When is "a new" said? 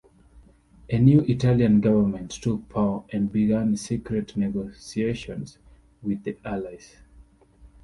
0.89-1.19